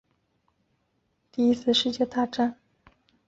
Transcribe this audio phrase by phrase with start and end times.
[0.03, 2.55] 但工程由于第一次世界大战而
[2.85, 3.11] 被延误。